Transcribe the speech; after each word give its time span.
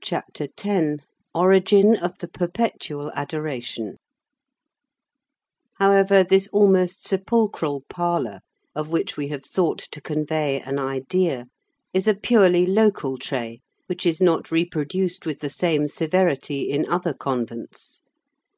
CHAPTER 0.00 0.48
X—ORIGIN 0.62 1.96
OF 1.96 2.16
THE 2.20 2.28
PERPETUAL 2.28 3.12
ADORATION 3.14 3.98
However, 5.74 6.24
this 6.24 6.48
almost 6.48 7.06
sepulchral 7.06 7.84
parlor, 7.90 8.40
of 8.74 8.88
which 8.88 9.18
we 9.18 9.28
have 9.28 9.44
sought 9.44 9.80
to 9.80 10.00
convey 10.00 10.62
an 10.62 10.80
idea, 10.80 11.48
is 11.92 12.08
a 12.08 12.14
purely 12.14 12.64
local 12.64 13.18
trait 13.18 13.60
which 13.86 14.06
is 14.06 14.18
not 14.22 14.50
reproduced 14.50 15.26
with 15.26 15.40
the 15.40 15.50
same 15.50 15.86
severity 15.88 16.70
in 16.70 16.88
other 16.88 17.12
convents. 17.12 18.00